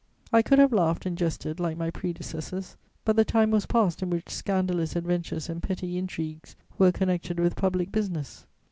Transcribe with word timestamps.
I 0.33 0.41
could 0.41 0.57
have 0.57 0.73
laughed 0.73 1.05
and 1.05 1.15
jested 1.15 1.59
like 1.59 1.77
my 1.77 1.91
predecessors, 1.91 2.75
but 3.05 3.15
the 3.15 3.23
time 3.23 3.51
was 3.51 3.67
past 3.67 4.01
in 4.01 4.09
which 4.09 4.31
scandalous 4.31 4.95
adventures 4.95 5.47
and 5.47 5.61
petty 5.61 5.95
intrigues 5.95 6.55
were 6.79 6.91
connected 6.91 7.39
with 7.39 7.55
public 7.55 7.91
business. 7.91 8.47